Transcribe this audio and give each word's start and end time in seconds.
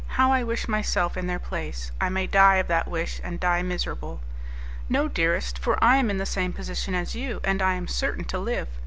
How 0.17 0.31
I 0.31 0.41
wish 0.41 0.67
myself 0.67 1.15
in 1.15 1.27
their 1.27 1.37
place: 1.37 1.91
I 2.01 2.09
may 2.09 2.25
die 2.25 2.55
of 2.55 2.67
that 2.69 2.87
wish, 2.87 3.21
and 3.23 3.39
die 3.39 3.61
miserable." 3.61 4.19
"No, 4.89 5.07
dearest, 5.07 5.59
for 5.59 5.77
I 5.79 5.97
am 5.97 6.09
in 6.09 6.17
the 6.17 6.25
same 6.25 6.53
position 6.53 6.95
as 6.95 7.13
you, 7.13 7.39
and 7.43 7.61
I 7.61 7.75
am 7.75 7.87
certain 7.87 8.23
to 8.25 8.39
live. 8.39 8.67